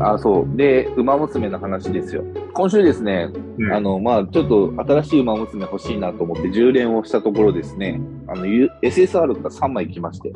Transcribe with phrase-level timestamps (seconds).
[0.00, 0.56] あ、そう。
[0.56, 2.24] で、馬娘の話ですよ。
[2.54, 10.32] 今週ですね、うんあの、まあちょっと新しい馬娘欲しいなと思って充電をしたところですね、あの、U- SSR が3枚来まして。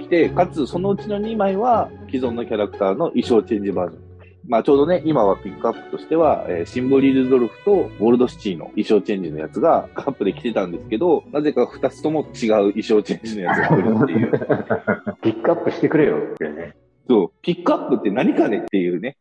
[0.00, 4.09] 来て、かつそのうちの2枚は既存のキャラクターの衣装チェンジバージョン。
[4.50, 14.30] まあちょうどね、今はピックアップとしては、えーシンボリルドルフとゴールドシティの衣装チェンジのやつがカップで来てたんですけど、なぜか2つとも違う衣装チェンジのやつが来るっていう。
[15.22, 16.74] ピックアップしてくれよってね。
[17.08, 19.16] そう、ピックアップって何かねっていうね。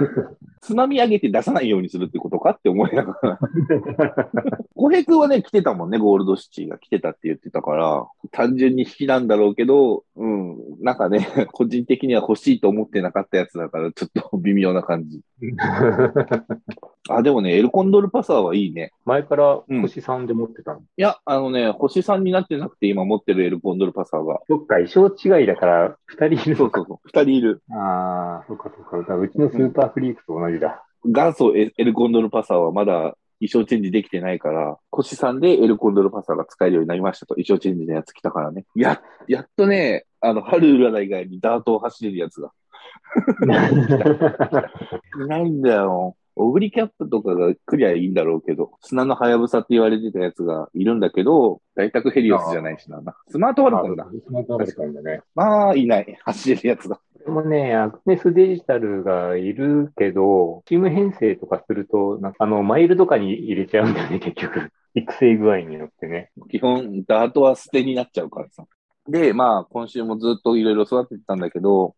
[0.62, 3.38] つまみ上げて出さないようにするってことかって思いながら。
[4.74, 11.20] 小平君はね、来てたもんね、ゴールドシティが来てたって言ってたから、単純に引きなんだろうけど、うん、なんかね、
[11.52, 15.20] 個人的には欲しいと思ってなかったやつだから、ちょっと微妙な感じ。
[17.08, 18.92] あ、でもね、エルコンドルパサーはいいね。
[19.04, 20.80] 前からうん星3で持ってたの？
[20.80, 24.40] いや、あのね、星3になってなくて今持ってるエルコンドルパサーが。
[24.46, 26.56] そっか、衣装違いだから2人いる。
[26.56, 27.62] そうそうそう、二人いる。
[27.70, 29.16] ああ、そっかそっか。
[29.16, 30.84] うちのスーパーフリークと同じだ。
[31.04, 38.64] 元祖エエルコンドルパサーはまだ衣装チェンジできてないから、星さんでエルコンドルパサーが使えるようになりましたと、衣装チェンジのやつ来たからね。
[38.76, 42.52] や、やっとね、あの、春うらら以外にダートを走れるやつが。
[43.42, 43.46] い
[45.26, 46.16] ないんだよ。
[46.34, 53.02] オグリキャップとかが来りゃいいんだろうけど、砂のハヤブサって言われてたやつがいるんだけど、大宅ヘリオスじゃないしな。
[53.28, 54.06] スマートワルコンだ。
[54.06, 55.20] スマートワルコンだね。
[55.34, 56.18] まあ、いない。
[56.24, 57.00] 走れるやつが。
[57.32, 64.70] もね、アクネスデジタルがいるけど、チーム編成とかすると、なんかあの、マイルとかに入れちゃうんだよね、 結局。
[64.94, 66.30] 育成具合によってね。
[66.50, 68.64] 基本、ダートは捨てになっちゃうからさ。
[69.08, 71.96] で、まあ、今週もずっといろいろ育ててたんだけど、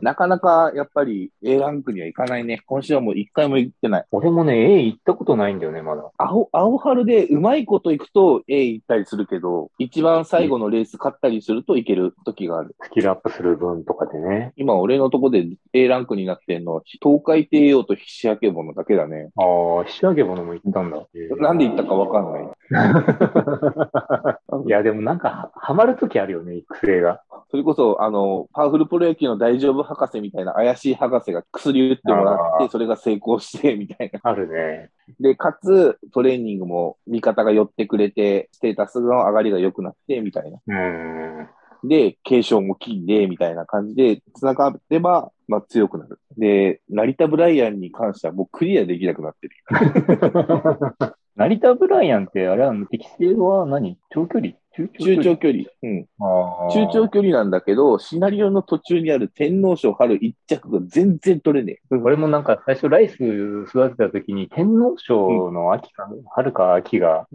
[0.00, 2.62] なかなかやっぱり A ランクには行かないね。
[2.66, 4.04] 今週はもう一回も行ってない。
[4.10, 6.10] 俺もね、A 行ったことないんだよね、まだ。
[6.18, 12.74] 青、青春でうまいこと行くと A 行ったりするけど、一番最後のレース勝ったりするといける時がある。
[12.82, 14.52] スキルアップする分とかでね。
[14.56, 19.30] 今俺のとこで A ランクになってんのは、東海帝王と菱明物だけだね。
[19.36, 19.42] あ
[19.86, 21.06] あ、仕上げ物も行ったんだ。
[21.38, 22.42] なんで行ったかわかんない。
[24.66, 27.22] いや、でもなんかは、ハマるときあるよね、育成が。
[27.52, 34.20] それこそ、あの、パワフルプロ野球の大丈夫博士みたいな怪しい博士が薬打ってもらっあて、それが成功して、 みたいな。
[34.22, 34.88] あるね。
[35.20, 40.60] で、かつ、トレーニングも味方が寄ってくれて、ステータスの上がりが良くなって、みたいな。
[40.66, 41.48] うーん。
[41.84, 46.20] で、継承も金で、みたいな感じで、繋がれば、まあ強くなる。
[46.38, 49.56] で、成田ブライアンに関してはもうクリアできなくなってる。
[51.36, 53.98] 成田ブライアンって、あれは適性は何？
[54.08, 54.54] 長距離？
[54.74, 55.64] 中中長距離。
[55.82, 56.06] うん。
[56.70, 61.96] 中長距離なんだけど、シナリオの途中にある天皇賞春一着が全然取れねえ。
[61.96, 67.26] 俺もなんか最初ライス育てた時に天皇賞の秋か、春か秋が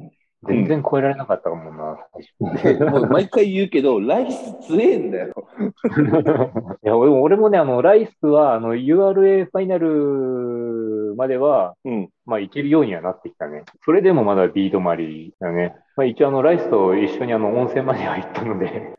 [0.48, 1.98] 全然超えられなかったかもな、
[2.40, 2.84] 最初。
[2.86, 5.34] もう毎回言うけど、ライス強えんだよ。
[6.84, 12.10] いや俺も俺もね、あの、ライスは、あの、URA ファイナルまでは、うん。
[12.26, 13.64] まあ、いけるようにはなってきたね。
[13.84, 15.76] それでもまだ B 止まりだね。
[15.98, 18.98] まあ、一応あの、ライスと一緒にあの、温泉までは行ったので。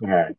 [0.00, 0.36] はい。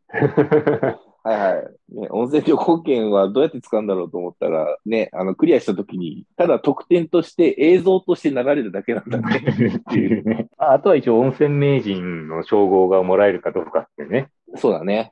[1.22, 1.96] はいはい。
[1.96, 9.44] ね、温泉旅行券はどうやって使うんだろうと思ったら、ね、あの、クリアした時に、ただ得点として映像として流れるだけなんだね。
[9.78, 10.48] っていうね。
[10.58, 14.30] ああとは一応温泉名人の称号がもらえるかどうかってね。
[14.56, 15.12] そうだね。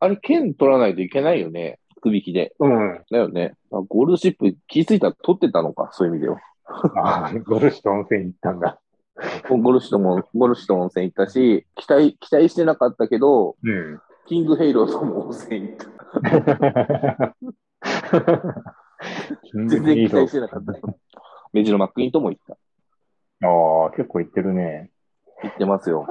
[0.00, 1.78] あれ、券取らないといけないよね。
[1.96, 2.54] 福引きで。
[2.58, 3.00] うん。
[3.10, 3.54] だよね。
[3.72, 6.38] あゴールドシップ気づいたら取ってたのか、そういう意味では。
[6.96, 8.80] ああ、ゴルシュと温泉行ったんだ。
[9.48, 14.00] ゴルシとも、ゴルシと温泉行ったし、期待、期待してなかったけど、うん。
[14.26, 17.36] キングヘイローとも温泉行った。
[19.52, 20.72] 全然期待してなかった。
[21.52, 22.54] メジロマックイーンとも行った。
[23.46, 24.90] ああ、結構行ってるね。
[25.42, 26.06] 行ってますよ。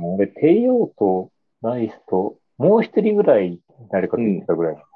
[0.00, 1.30] 俺、帝王と
[1.62, 4.86] ライスと、もう一人ぐらい誰かと言ってたぐらいかな。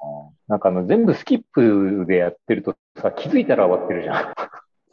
[0.47, 4.33] なんかあの、全部スキップでやってるとさ、気づいたら終わってるじゃん。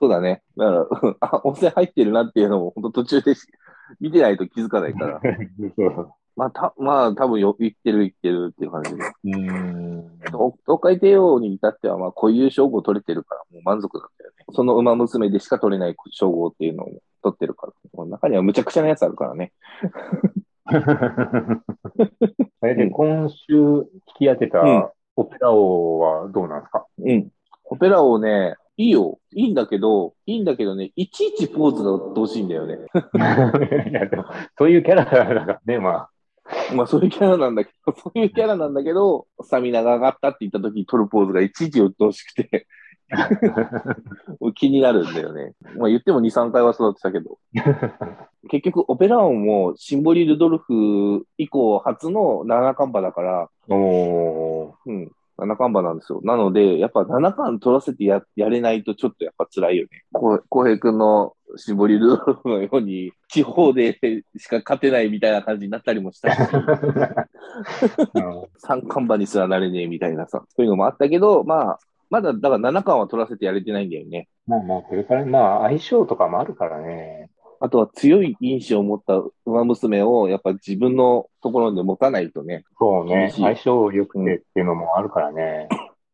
[0.01, 0.43] そうだね。
[0.57, 3.47] だから、う んあ、温泉入ってるなっていうのも、本当途中でし
[4.01, 5.21] 見てないと気づかないから。
[6.37, 9.03] まあ、た、まあ、多分よ、行ってる行ってるっていう感じで。
[9.25, 10.19] うん。
[10.27, 14.45] 東東海帝王に至っては、まあ、こういう称号取れてるから、もう満足なんだよね。
[14.53, 16.91] その馬娘でしか取れない称号っていうのを
[17.25, 17.73] 取ってるから。
[17.93, 19.53] この中にはむちゃくちゃなやつあるからね。
[22.61, 23.85] あれで、今週引
[24.19, 26.87] き当てたうんオペラ王はどうなんですか？
[26.99, 27.29] うん。
[27.65, 29.19] オペラ王ね、いいよ。
[29.35, 32.79] いいんだけど、いいんだけどね、いちいちポーズが鬱陶しいんだよね。
[33.91, 34.25] いや、でも、
[34.57, 36.11] そういうキャラだからね、まあ。
[36.75, 42.69] まあそういうキャラなんだけど、そういうキャラなんだけど、スタミナが上がったって言った時に取るポーズがいちいち鬱陶しくて、
[44.55, 45.55] 気になるんだよね。
[45.77, 47.39] まあ言っても2、3回は育てたけど。
[48.49, 54.73] 結局、オペラオンもシンボリ・ルドルフ以降初の七冠馬だから、おー。
[54.87, 55.13] うん。
[55.39, 56.21] 七冠馬なんですよ。
[56.25, 60.03] なので、やっぱ七冠取らせてややれないとちょっとやっぱ辛いよね。
[60.13, 63.99] こ浩平君のシンボリ・ルドルフのように、地方で
[64.37, 66.39] しか勝てないみたいな感じになったりもしたし、
[68.59, 71.79] 三冠馬にすらなれねえみたいなさ、そういうのもあったけど、まあ、
[72.11, 74.29] まだ、だから七冠は取らせてやれてないんだよね。
[74.47, 77.28] まあまあ、これから、まあ、相性とかもあるからね。
[77.61, 83.33] あとは強い因子を持った馬娘をやっぱ自分のところで持たないとね、そうね。
[83.35, 85.69] 相性良くてっていうのもあるからね。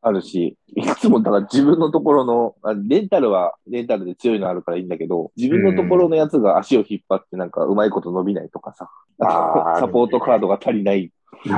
[0.07, 11.11] あるし、いつもだから自分のところの、あレンタルはレンタルで強いのあるからいいんだけど、自分のところのやつが足を引っ張ってなんかうまいこと伸びないとかさ、 サポートカードが足りない。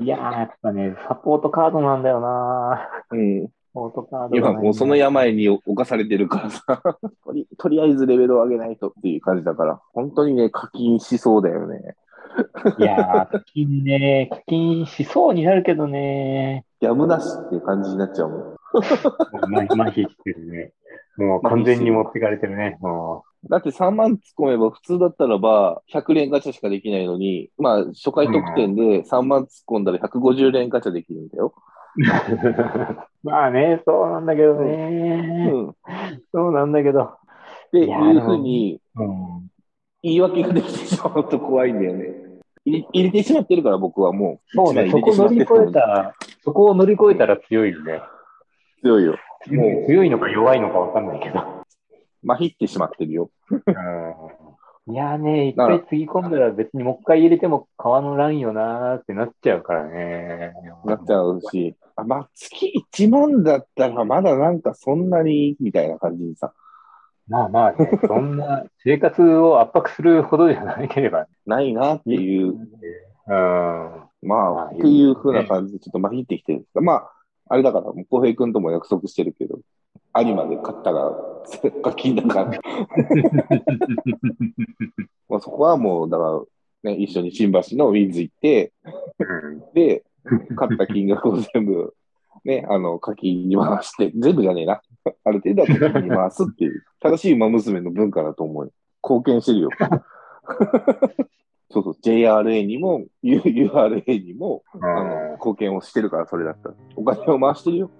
[0.00, 3.48] いやー、やっぱね、サポートカードなんだよなうん。
[4.32, 6.82] 今もうその病に侵されてるからさ、
[7.24, 11.96] とりとりあえずレベルを上げないとっていう感じだから、本当にね、課金しそうだよね。
[12.78, 16.64] いやー、課金ね、課金しそうになるけどね。
[16.80, 18.40] やむなしっていう感じになっちゃうもん。
[18.40, 20.72] もう麻してるね。
[21.16, 22.78] もう完全に持ってかれてるね。
[22.80, 31.52] もだって3万突っ込めば普通だったらば100連ガチャしかできないのに、まあ初回特典で3万突っ込んだら150連ガチャできるんだよ。
[31.96, 32.06] う
[33.22, 35.50] まあね、そうなんだけどね。
[35.52, 35.76] うん。
[36.32, 37.02] そうなんだけど。
[37.02, 37.08] っ
[37.72, 39.50] ていうふうにうん。
[40.02, 42.06] 言い訳ができてしまうと怖いんだよね。
[42.64, 44.38] 入れ入れてしまってるから僕はもう。
[44.48, 48.00] そうね、一そこ乗り越えた、そこを乗り越えたら強いよね。
[48.82, 49.16] 強いよ。
[49.46, 51.38] 強い強いのか弱いのかわかんないけど。
[52.28, 53.30] 麻痺ってしまってるよ。
[54.88, 60.52] いやーね、一回つぎ込んだら別にもう一回入れても変わらんよなーってなっちゃうからね。
[60.84, 61.76] なっちゃうし。
[62.02, 66.52] あまあ月1万だったらまだなんかそんなにみたいな感じにさ。
[67.28, 71.26] まあまあね、 そんな生活を圧迫するほどじゃなければ。
[71.46, 72.48] ないなっていう。
[72.48, 72.58] うん。
[73.28, 76.66] ままあ、あっていう風な感じでちょっと麻痺ってきてる。
[76.74, 77.10] まあ、
[77.48, 79.58] あれだから、もう浩平君とも約束してるけど、
[80.16, 81.10] 有馬で勝ったら、
[81.82, 82.50] 課金だから。
[85.28, 86.44] まあそこはもう、だか
[86.84, 88.72] ら、ね、一緒に新橋のウィンズ行って、
[89.18, 91.94] うんで、勝った金額を全部、
[92.44, 94.80] ね、 あの、課金に回して、全部じゃねえな。
[95.24, 98.72] ある程度は課金に回すっていう、正しい馬娘の文化だと思うよ。
[99.02, 99.70] 貢献してるよ。
[101.70, 106.74] そうそう、JRA にも、URA にも、あの、貢献をしてるから、それだったら。
[106.96, 107.90] お金を回してるよ。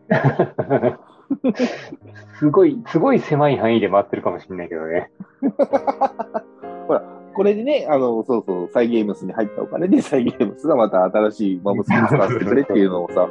[2.38, 5.10] すごい、すごい狭い範囲で回ってるかもしれないけどね。
[7.34, 13.29] これでね、あの、そうそう、サイゲームスに入ったお金で、 サイゲームスがまた新しい馬娘に使わせてくれっていうのをさ、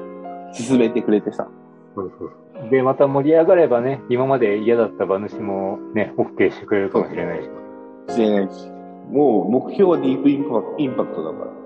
[0.54, 1.48] 進めてくれてさ。
[1.96, 7.50] そうそうで、また盛り上がればね、今まで嫌だった馬主もね、OK してくれるかもしれないし。
[8.14, 8.70] しれないし。
[9.10, 11.61] もう、目標はディープインパクトだから。